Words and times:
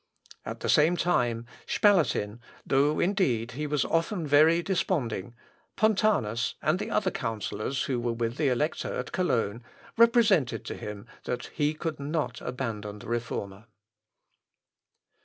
At 0.47 0.61
the 0.61 0.67
same 0.67 0.97
time, 0.97 1.45
Spalatin, 1.67 2.39
though 2.65 2.99
indeed 2.99 3.51
he 3.51 3.67
was 3.67 3.85
often 3.85 4.25
very 4.25 4.63
desponding, 4.63 5.35
Pontanus, 5.75 6.55
and 6.59 6.79
the 6.79 6.89
other 6.89 7.11
counsellors 7.11 7.83
who 7.83 7.99
were 7.99 8.11
with 8.11 8.37
the 8.37 8.47
Elector 8.49 8.91
at 8.95 9.11
Cologne, 9.11 9.63
represented 9.97 10.65
to 10.65 10.75
him 10.75 11.05
that 11.25 11.51
he 11.53 11.75
could 11.75 11.99
not 11.99 12.41
abandon 12.41 12.97
the 12.97 13.07
Reformer. 13.09 13.65